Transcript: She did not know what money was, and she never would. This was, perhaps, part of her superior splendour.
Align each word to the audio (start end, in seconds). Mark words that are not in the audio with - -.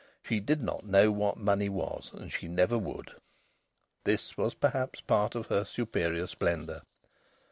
She 0.23 0.39
did 0.39 0.63
not 0.63 0.83
know 0.83 1.11
what 1.11 1.37
money 1.37 1.69
was, 1.69 2.09
and 2.11 2.31
she 2.33 2.47
never 2.47 2.75
would. 2.75 3.11
This 4.03 4.35
was, 4.35 4.55
perhaps, 4.55 4.99
part 5.01 5.35
of 5.35 5.45
her 5.45 5.63
superior 5.63 6.25
splendour. 6.25 6.81